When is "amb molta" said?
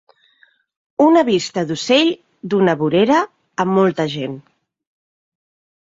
3.65-4.11